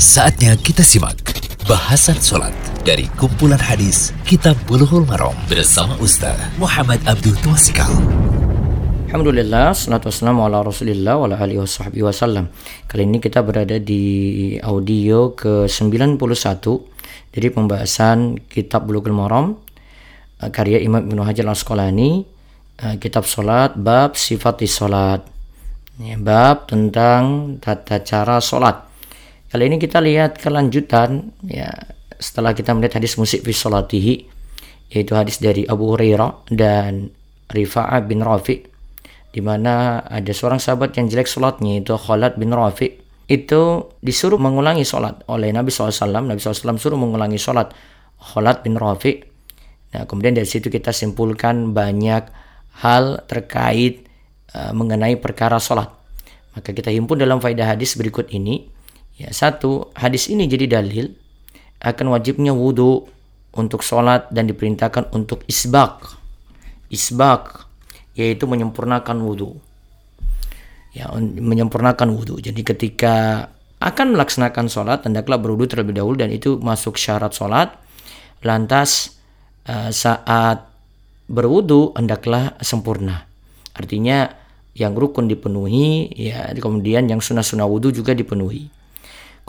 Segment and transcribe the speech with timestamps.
[0.00, 1.20] Saatnya kita simak
[1.68, 2.56] bahasan sholat
[2.88, 7.92] dari kumpulan hadis Kitab Bulughul Maram bersama Ustaz Muhammad Abdul Twasikal.
[9.12, 12.48] Alhamdulillah, salatu wassalamu ala rasulillah wa alihi wasallam
[12.88, 16.16] Kali ini kita berada di audio ke-91
[17.36, 19.60] Dari pembahasan kitab Bulughul Maram
[20.40, 22.24] eh, Karya Imam Ibn Hajar al-Asqalani
[22.88, 25.28] eh, Kitab Salat, Bab Sifat Salat
[26.00, 28.89] Bab tentang tata cara salat
[29.50, 31.74] Kali ini kita lihat kelanjutan ya
[32.22, 34.14] setelah kita melihat hadis musik fi salatihi
[34.94, 37.10] yaitu hadis dari Abu Hurairah dan
[37.50, 38.62] Rifa'ah bin Rafi'
[39.34, 42.94] di mana ada seorang sahabat yang jelek sholatnya itu Khalid bin Rafi.
[43.30, 47.74] Itu disuruh mengulangi sholat oleh Nabi SAW Nabi SAW suruh mengulangi sholat
[48.22, 49.18] Khalid bin Rafi.
[49.94, 52.26] Nah kemudian dari situ kita simpulkan banyak
[52.86, 54.06] hal terkait
[54.54, 55.90] uh, mengenai perkara sholat
[56.54, 58.66] maka kita himpun dalam faedah hadis berikut ini
[59.20, 61.12] Ya, satu, hadis ini jadi dalil
[61.84, 63.04] akan wajibnya wudhu
[63.52, 66.16] untuk sholat dan diperintahkan untuk isbak.
[66.88, 67.68] Isbak,
[68.16, 69.60] yaitu menyempurnakan wudhu.
[70.96, 72.40] Ya, menyempurnakan wudhu.
[72.40, 77.76] Jadi ketika akan melaksanakan sholat, hendaklah berwudhu terlebih dahulu dan itu masuk syarat sholat.
[78.40, 79.20] Lantas
[79.68, 80.64] uh, saat
[81.28, 83.28] berwudhu hendaklah sempurna.
[83.76, 84.32] Artinya
[84.72, 88.79] yang rukun dipenuhi, ya kemudian yang sunnah-sunnah wudhu juga dipenuhi.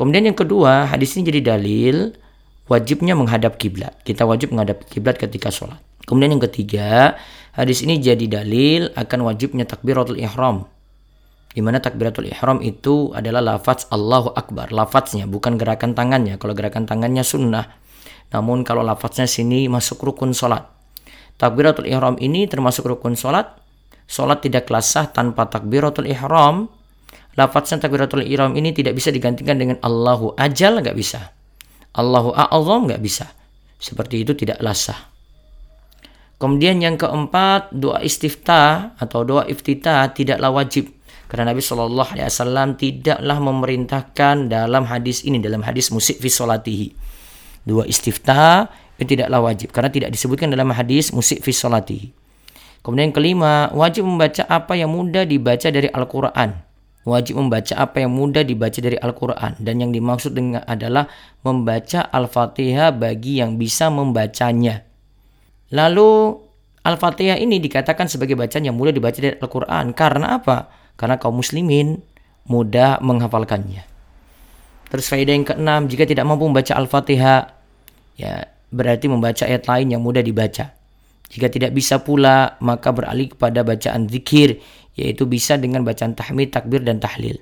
[0.01, 2.17] Kemudian yang kedua, hadis ini jadi dalil
[2.65, 4.01] wajibnya menghadap kiblat.
[4.01, 5.77] Kita wajib menghadap kiblat ketika sholat.
[6.09, 7.21] Kemudian yang ketiga,
[7.53, 10.65] hadis ini jadi dalil akan wajibnya takbiratul ihram.
[11.53, 14.73] Di mana takbiratul ihram itu adalah lafaz Allahu Akbar.
[14.73, 16.41] Lafaznya bukan gerakan tangannya.
[16.41, 17.69] Kalau gerakan tangannya sunnah.
[18.33, 20.65] Namun kalau lafaznya sini masuk rukun sholat.
[21.37, 23.53] Takbiratul ihram ini termasuk rukun sholat.
[24.09, 26.80] Sholat tidak kelas sah tanpa takbiratul ihram
[27.35, 31.31] lafaznya takbiratul ihram ini tidak bisa digantikan dengan Allahu ajal nggak bisa.
[31.95, 33.31] Allahu a'azam nggak bisa.
[33.81, 35.11] Seperti itu tidak sah.
[36.41, 40.89] Kemudian yang keempat, doa istiftah atau doa iftitah tidaklah wajib.
[41.29, 46.87] Karena Nabi Shallallahu Alaihi Wasallam tidaklah memerintahkan dalam hadis ini dalam hadis musik fi solatihi.
[47.61, 48.67] Dua istiftah
[48.97, 52.09] itu tidaklah wajib karena tidak disebutkan dalam hadis musik fi solatihi.
[52.81, 56.70] Kemudian yang kelima, wajib membaca apa yang mudah dibaca dari Al-Quran
[57.01, 61.09] wajib membaca apa yang mudah dibaca dari Al-Quran dan yang dimaksud dengan adalah
[61.41, 64.85] membaca Al-Fatihah bagi yang bisa membacanya.
[65.73, 66.37] Lalu
[66.81, 70.69] Al-Fatihah ini dikatakan sebagai bacaan yang mudah dibaca dari Al-Quran karena apa?
[70.97, 71.97] Karena kaum muslimin
[72.45, 73.85] mudah menghafalkannya.
[74.91, 77.41] Terus faedah yang keenam, jika tidak mampu membaca Al-Fatihah,
[78.19, 80.75] ya berarti membaca ayat lain yang mudah dibaca.
[81.31, 84.59] Jika tidak bisa pula, maka beralih kepada bacaan zikir
[84.95, 87.39] yaitu bisa dengan bacaan tahmid, takbir dan tahlil.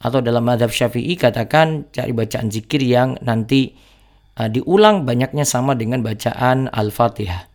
[0.00, 3.76] Atau dalam madhab syafi'i katakan cari bacaan zikir yang nanti
[4.40, 7.46] uh, diulang banyaknya sama dengan bacaan al-fatihah.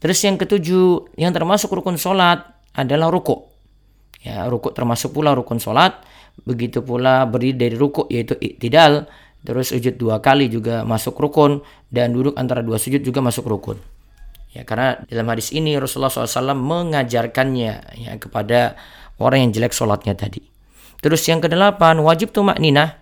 [0.00, 2.42] Terus yang ketujuh, yang termasuk rukun sholat
[2.74, 3.52] adalah rukuk.
[4.24, 6.02] Ya, rukuk termasuk pula rukun sholat.
[6.42, 9.06] Begitu pula berdiri dari rukuk yaitu iktidal.
[9.42, 11.62] Terus sujud dua kali juga masuk rukun.
[11.86, 13.78] Dan duduk antara dua sujud juga masuk rukun.
[14.52, 18.76] Ya, karena dalam hadis ini Rasulullah SAW mengajarkannya ya, kepada
[19.16, 20.44] orang yang jelek sholatnya tadi.
[21.00, 23.00] Terus yang kedelapan, wajib tumak ninah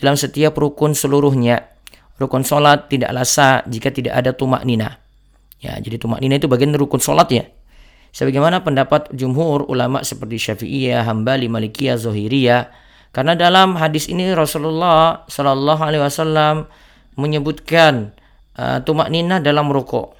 [0.00, 1.68] dalam setiap rukun seluruhnya.
[2.16, 4.96] Rukun sholat tidak lasa jika tidak ada tumak ninah.
[5.60, 7.44] Ya, jadi tumak ninah itu bagian rukun sholat ya.
[8.16, 12.72] Sebagaimana pendapat jumhur ulama seperti Syafi'iyah, Hambali, Malikiyah, Zohiriyah.
[13.12, 16.64] Karena dalam hadis ini Rasulullah Shallallahu Alaihi Wasallam
[17.20, 18.16] menyebutkan
[18.56, 20.16] uh, tumak ninah dalam rukuk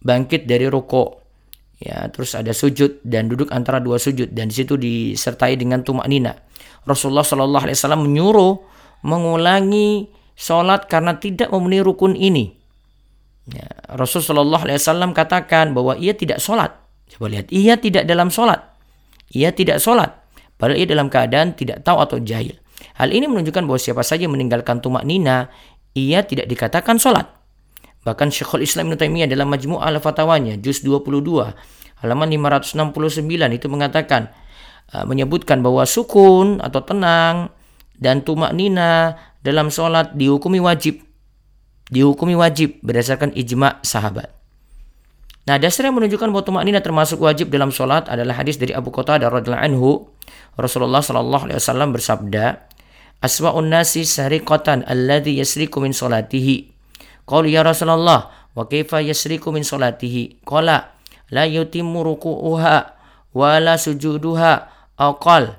[0.00, 1.20] bangkit dari rokok
[1.80, 6.04] ya terus ada sujud dan duduk antara dua sujud dan di situ disertai dengan tumak
[6.08, 6.36] nina.
[6.84, 8.52] Rasulullah Shallallahu Alaihi Wasallam menyuruh
[9.04, 12.52] mengulangi sholat karena tidak memenuhi rukun ini.
[13.48, 16.76] Ya, Rasul Shallallahu Alaihi Wasallam katakan bahwa ia tidak sholat
[17.10, 18.62] coba lihat ia tidak dalam sholat
[19.34, 20.14] ia tidak sholat
[20.60, 22.54] padahal ia dalam keadaan tidak tahu atau jahil.
[23.00, 25.48] Hal ini menunjukkan bahwa siapa saja meninggalkan tumak nina
[25.96, 27.39] ia tidak dikatakan sholat
[28.00, 31.20] Bahkan Syekhul Islam Ibn Taimiyah dalam Majmu' al-Fatawanya juz 22
[32.00, 34.32] halaman 569 itu mengatakan
[34.96, 37.52] uh, menyebutkan bahwa sukun atau tenang
[38.00, 41.04] dan tumak nina dalam sholat dihukumi wajib.
[41.90, 44.32] Dihukumi wajib berdasarkan ijma sahabat.
[45.48, 48.94] Nah, dasar yang menunjukkan bahwa tumak nina termasuk wajib dalam sholat adalah hadis dari Abu
[48.94, 50.06] Qatadah radhiyallahu anhu.
[50.54, 52.70] Rasulullah shallallahu alaihi wasallam bersabda,
[53.18, 56.79] "Aswa'un nasi sariqatan alladhi yasriku min salatihi."
[57.30, 60.42] Qalu ya Rasulullah, wa kaifa yasriku min salatihi?
[60.42, 60.98] Qala
[61.30, 62.76] la yutimmu ruku'uha
[63.30, 64.52] wa la sujuduha
[64.98, 65.54] aw qal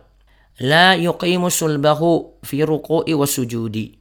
[0.60, 3.96] la yuqimu sulbahu fi ruku'i wasujudi.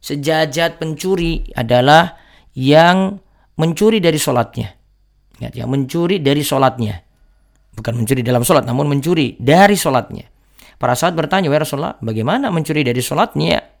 [0.00, 2.20] Sejajar pencuri adalah
[2.52, 3.16] yang
[3.56, 4.68] mencuri dari solatnya.
[5.40, 7.00] Ingat ya, mencuri dari solatnya.
[7.72, 10.28] Bukan mencuri dalam solat, namun mencuri dari solatnya.
[10.76, 13.79] Para sahabat bertanya, ya Rasulullah, bagaimana mencuri dari solatnya?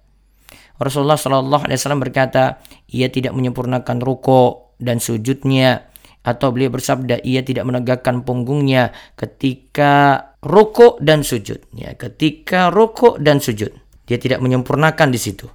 [0.80, 7.40] Rasulullah Shallallahu Alaihi Wasallam berkata, ia tidak menyempurnakan ruko dan sujudnya, atau beliau bersabda, ia
[7.40, 11.60] tidak menegakkan punggungnya ketika ruko dan sujud.
[11.72, 13.72] Ya, ketika ruko dan sujud,
[14.04, 15.48] dia tidak menyempurnakan di situ.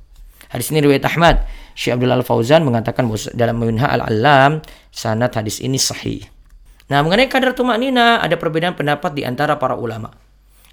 [0.50, 1.45] Hadis ini riwayat Ahmad.
[1.75, 3.04] Syekh Abdul Al Fauzan mengatakan
[3.36, 6.24] dalam Minha Al Alam sanad hadis ini sahih.
[6.88, 10.13] Nah, mengenai kadar tumak nina ada perbedaan pendapat di antara para ulama.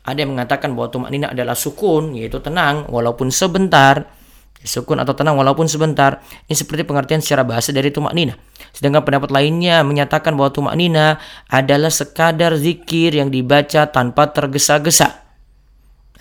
[0.06, 4.21] Ada yang mengatakan bahwa tumak nina adalah sukun, yaitu tenang walaupun sebentar.
[4.62, 6.22] Sukun atau tenang walaupun sebentar.
[6.46, 8.38] Ini seperti pengertian secara bahasa dari tumak nina.
[8.70, 11.18] Sedangkan pendapat lainnya menyatakan bahwa tumak nina
[11.50, 15.22] adalah sekadar zikir yang dibaca tanpa tergesa-gesa.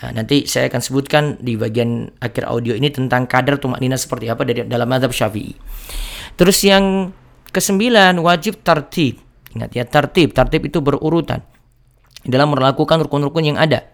[0.02, 4.26] Nah, nanti saya akan sebutkan di bagian akhir audio ini tentang kadar tumak nina seperti
[4.26, 5.54] apa dari dalam madhab syafi'i.
[6.34, 7.14] Terus yang
[7.54, 9.22] kesembilan wajib tartib.
[9.54, 10.34] Ingat ya tartib.
[10.34, 11.46] Tartib itu berurutan
[12.26, 13.86] dalam melakukan rukun-rukun yang ada.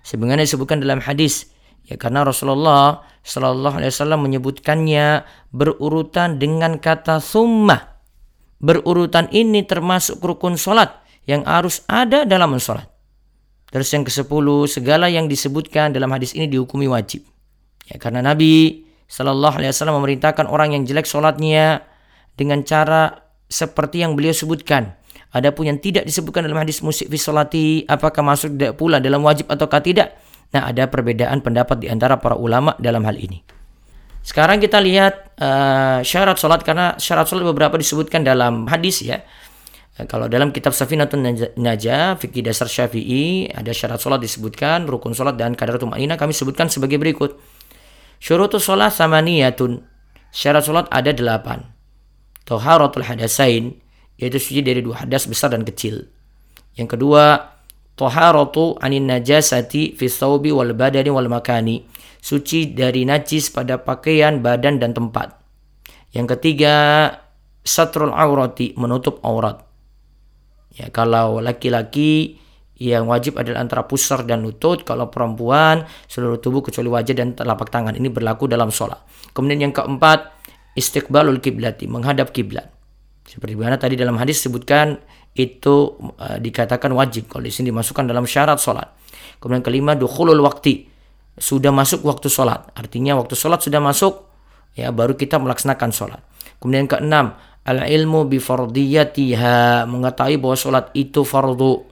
[0.00, 1.52] Sebenarnya disebutkan dalam hadis
[1.86, 8.00] ya karena Rasulullah Shallallahu Alaihi Wasallam menyebutkannya berurutan dengan kata summa.
[8.60, 12.88] Berurutan ini termasuk rukun sholat yang harus ada dalam sholat.
[13.70, 17.22] Terus yang ke-10, segala yang disebutkan dalam hadis ini dihukumi wajib.
[17.86, 21.86] Ya, karena Nabi Shallallahu alaihi wasallam memerintahkan orang yang jelek sholatnya
[22.34, 24.94] dengan cara seperti yang beliau sebutkan.
[25.30, 29.78] Adapun yang tidak disebutkan dalam hadis musik fi apakah masuk tidak pula dalam wajib ataukah
[29.78, 30.18] tidak?
[30.50, 33.42] Nah, ada perbedaan pendapat di antara para ulama dalam hal ini.
[34.20, 39.24] Sekarang kita lihat uh, syarat sholat karena syarat sholat beberapa disebutkan dalam hadis ya.
[39.96, 41.24] Eh, kalau dalam kitab Safinatun
[41.56, 46.68] Najah, fikih dasar Syafi'i, ada syarat sholat disebutkan, rukun sholat dan kadar tumanina kami sebutkan
[46.68, 47.40] sebagai berikut.
[48.20, 49.82] Syurutu sholat sama niyatun.
[50.30, 51.72] Syarat sholat ada delapan.
[52.44, 53.80] Toharatul hadasain,
[54.20, 56.12] yaitu suci dari dua hadas besar dan kecil.
[56.76, 57.49] Yang kedua,
[58.00, 61.84] toharatu anin najasati fi thawbi wal badani wal makani.
[62.20, 65.40] Suci dari najis pada pakaian, badan, dan tempat.
[66.12, 67.08] Yang ketiga,
[67.64, 69.64] satrul aurati, menutup aurat.
[70.76, 72.36] Ya, kalau laki-laki
[72.76, 77.72] yang wajib adalah antara pusar dan lutut, kalau perempuan seluruh tubuh kecuali wajah dan telapak
[77.72, 77.96] tangan.
[77.96, 79.00] Ini berlaku dalam sholat.
[79.32, 80.28] Kemudian yang keempat,
[80.76, 82.68] istiqbalul kiblati, menghadap kiblat.
[83.30, 84.98] Seperti mana tadi dalam hadis sebutkan
[85.38, 88.90] itu uh, dikatakan wajib kalau di sini dimasukkan dalam syarat sholat.
[89.38, 90.90] Kemudian kelima dukhulul waktu
[91.38, 92.74] sudah masuk waktu sholat.
[92.74, 94.26] Artinya waktu sholat sudah masuk
[94.74, 96.20] ya baru kita melaksanakan sholat.
[96.58, 101.84] Kemudian keenam al-ilmu bi fardiyatiha mengetahui bahwa salat itu fardu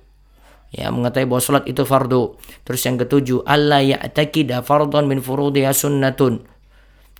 [0.72, 6.44] ya mengetahui bahwa salat itu fardu terus yang ketujuh alla ya'taqida fardhan min furudiha sunnatun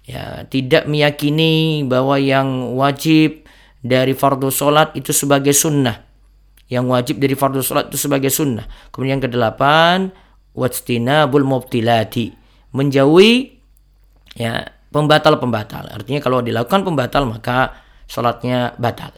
[0.05, 3.48] ya tidak meyakini bahwa yang wajib
[3.81, 6.05] dari fardu salat itu sebagai sunnah
[6.69, 10.13] yang wajib dari fardu salat itu sebagai sunnah kemudian yang kedelapan
[10.53, 12.35] wajtinabul mubtilati
[12.75, 13.59] menjauhi
[14.37, 19.13] ya pembatal-pembatal artinya kalau dilakukan pembatal maka sholatnya batal.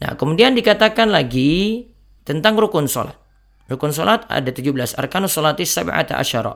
[0.00, 1.84] Nah, kemudian dikatakan lagi
[2.22, 3.18] tentang rukun sholat.
[3.66, 4.94] Rukun sholat ada 17.
[4.94, 6.54] Arkanus sholati sab'ata asyara.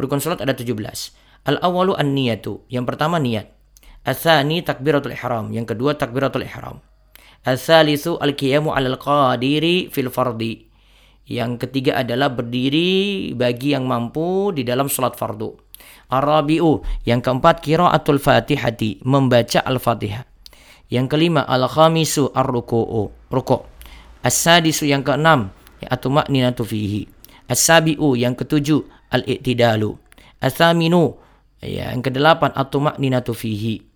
[0.00, 0.72] Rukun sholat ada 17.
[1.46, 2.64] Al-awalu an-niyatu.
[2.72, 3.52] Yang pertama niat.
[4.06, 5.50] Al-thani takbiratul ihram.
[5.50, 6.78] Yang kedua takbiratul ihram.
[7.42, 10.62] Al-thalithu al-qiyamu al qadiri fil fardi.
[11.26, 15.58] Yang ketiga adalah berdiri bagi yang mampu di dalam sholat fardu.
[16.14, 16.86] Arabiu.
[17.02, 19.02] Yang keempat kiraatul fatihati.
[19.02, 20.22] Membaca al-fatihah.
[20.86, 23.66] Yang kelima al-khamisu ar-ruku'u, rukuk.
[24.22, 25.50] As-sadisu yang keenam
[25.82, 27.10] ya atumakninatu fihi.
[27.50, 29.98] As-sabi'u yang ketujuh al-i'tidalu.
[30.38, 31.18] As-saminu
[31.58, 33.95] ya, yang kedelapan atumakninatu fihi.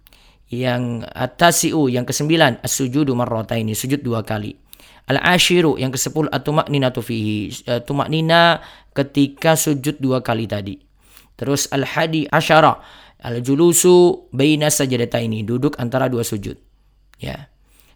[0.50, 4.58] Yang atasi'u yang kesembilan as-sujudu marrataini, sujud dua kali.
[5.06, 7.54] Al-ashiru yang kesepuluh atumakninatu fihi.
[7.70, 8.58] Uh, tumaknina
[8.90, 10.82] ketika sujud dua kali tadi.
[11.38, 12.82] Terus al-hadi asyara
[13.22, 16.58] al-julusu baina sajadataini, duduk antara dua sujud.
[17.22, 17.46] Ya.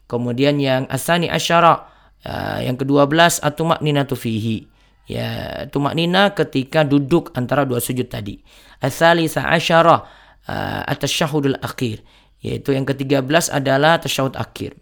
[0.06, 1.90] Kemudian yang asani asyara
[2.22, 4.70] uh, yang kedua belas atumak nina fihi.
[5.10, 8.40] Ya, tumak nina ketika duduk antara dua sujud tadi.
[8.78, 10.06] Asalisa asyara
[10.46, 12.06] uh, atasyahudul akhir.
[12.44, 14.76] Yaitu yang ketiga belas adalah tasyahud akhir.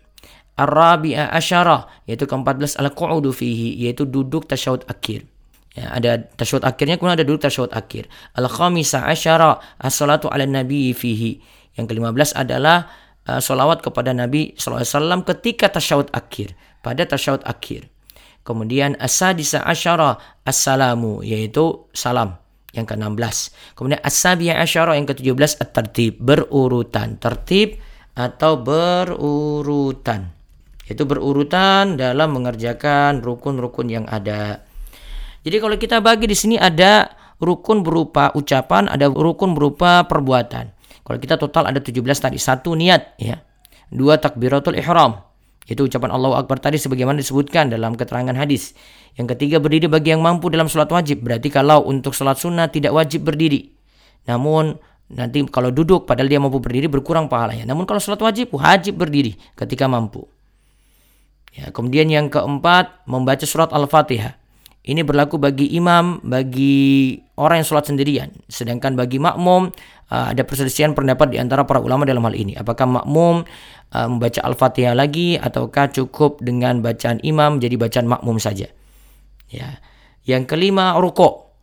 [0.58, 5.24] Arabi'a asyara yaitu keempat belas al-qu'udu fihi yaitu duduk tasyahud akhir.
[5.72, 8.10] Ya, ada tasyahud akhirnya kemudian ada duduk tasyahud akhir.
[8.34, 11.38] Al-khamisa asyara as-salatu ala nabi fihi.
[11.78, 12.90] Yang kelima belas adalah
[13.24, 16.52] uh, solawat kepada Nabi SAW ketika tasyahud akhir,
[16.82, 17.88] pada tasyahud akhir.
[18.42, 22.41] Kemudian asadisa asyara assalamu, yaitu salam.
[22.72, 23.52] Yang ke-16.
[23.76, 27.20] Kemudian as-sabi'a asyara yang ke-17 at-tertib, berurutan.
[27.20, 27.80] Tertib
[28.16, 30.32] atau berurutan.
[30.88, 34.64] Itu berurutan dalam mengerjakan rukun-rukun yang ada.
[35.42, 37.08] Jadi kalau kita bagi di sini ada
[37.40, 40.70] rukun berupa ucapan, ada rukun berupa perbuatan.
[41.02, 42.38] Kalau kita total ada 17 tadi.
[42.38, 43.40] Satu niat ya.
[43.90, 45.31] Dua takbiratul ihram.
[45.66, 48.74] Itu ucapan Allahu Akbar tadi sebagaimana disebutkan dalam keterangan hadis.
[49.14, 51.22] Yang ketiga berdiri bagi yang mampu dalam sholat wajib.
[51.22, 53.70] Berarti kalau untuk sholat sunnah tidak wajib berdiri.
[54.26, 54.74] Namun
[55.12, 57.68] nanti kalau duduk padahal dia mampu berdiri berkurang pahalanya.
[57.68, 60.26] Namun kalau sholat wajib wajib berdiri ketika mampu.
[61.52, 64.40] Ya, kemudian yang keempat membaca surat Al-Fatihah.
[64.82, 68.34] Ini berlaku bagi imam, bagi orang yang sholat sendirian.
[68.50, 69.70] Sedangkan bagi makmum
[70.10, 72.58] uh, ada perselisihan pendapat di antara para ulama dalam hal ini.
[72.58, 73.46] Apakah makmum
[73.94, 78.66] uh, membaca Al-Fatihah lagi ataukah cukup dengan bacaan imam jadi bacaan makmum saja?
[79.54, 79.78] Ya.
[80.26, 81.54] Yang kelima rukuk.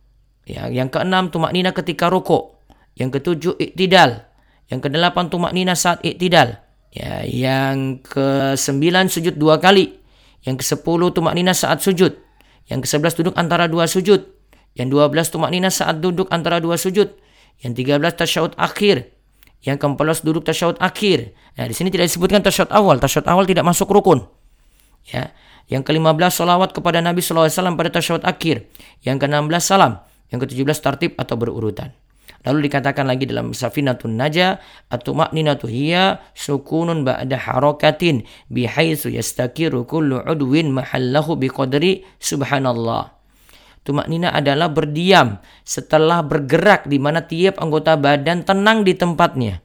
[0.48, 2.56] Ya, yang keenam tumak nina ketika rukuk.
[2.96, 4.24] Yang ketujuh iktidal.
[4.72, 6.56] Yang kedelapan tumak nina saat iktidal.
[6.88, 10.00] Ya, yang kesembilan sujud dua kali.
[10.40, 12.29] Yang kesepuluh tumak nina saat sujud.
[12.70, 14.30] Yang ke-11 duduk antara dua sujud.
[14.78, 17.10] Yang 12 tumak nina saat duduk antara dua sujud.
[17.58, 19.10] Yang 13 tasyahud akhir.
[19.66, 21.34] Yang ke-14 duduk tasyahud akhir.
[21.58, 22.96] Nah, di sini tidak disebutkan tasyahud awal.
[23.02, 24.24] Tasyahud awal tidak masuk rukun.
[25.10, 25.34] Ya.
[25.66, 28.70] Yang ke-15 salawat kepada Nabi SAW pada tasyahud akhir.
[29.02, 29.92] Yang ke-16 salam.
[30.30, 31.90] Yang ke-17 tartib atau berurutan.
[32.40, 34.56] Lalu dikatakan lagi dalam Safinatun Naja
[34.88, 43.12] atau makninatu hiya sukunun ba'da harakatin bihaitsu yastakiru kullu udwin mahallahu biqadri subhanallah.
[43.84, 49.60] Tumaknina adalah berdiam setelah bergerak di mana tiap anggota badan tenang di tempatnya.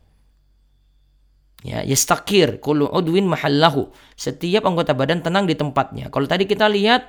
[1.63, 3.87] Ya, yastakir kullu udwin mahallahu.
[4.19, 6.11] Setiap anggota badan tenang di tempatnya.
[6.11, 7.07] Kalau tadi kita lihat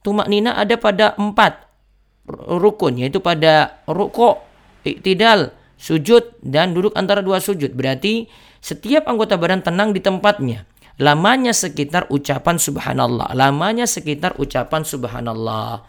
[0.00, 1.68] tumaknina ada pada empat
[2.48, 4.51] rukun yaitu pada rukuk
[4.84, 7.74] iktidal, sujud dan duduk antara dua sujud.
[7.74, 8.30] Berarti
[8.62, 10.68] setiap anggota badan tenang di tempatnya.
[11.00, 13.34] Lamanya sekitar ucapan subhanallah.
[13.34, 15.82] Lamanya sekitar ucapan subhanallah.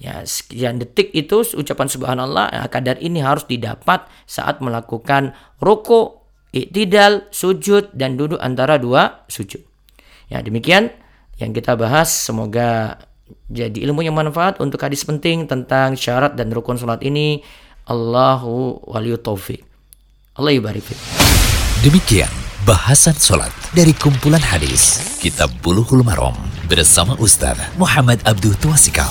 [0.00, 6.18] Ya, sekian detik itu ucapan subhanallah nah, kadar ini harus didapat saat melakukan ruku,
[6.50, 9.62] iktidal, sujud dan duduk antara dua sujud.
[10.26, 10.90] Ya, demikian
[11.38, 12.98] yang kita bahas semoga
[13.52, 17.44] jadi ilmu yang manfaat untuk hadis penting tentang syarat dan rukun salat ini
[17.86, 19.66] Allahu waliyu taufik.
[20.38, 20.86] Allah yubarik
[21.82, 22.30] Demikian
[22.62, 26.32] bahasan sholat dari kumpulan hadis Kitab Buluhul Marom
[26.70, 29.10] bersama Ustaz Muhammad Abdul Tuasikal.